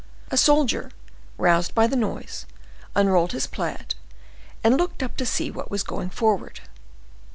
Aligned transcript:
A 0.31 0.35
soldier, 0.35 0.89
roused 1.37 1.75
by 1.75 1.85
the 1.85 1.95
noise, 1.95 2.47
unrolled 2.95 3.33
his 3.33 3.45
plaid, 3.45 3.93
and 4.63 4.75
looked 4.75 5.03
up 5.03 5.15
to 5.17 5.27
see 5.27 5.51
what 5.51 5.69
was 5.69 5.83
going 5.83 6.09
forward. 6.09 6.61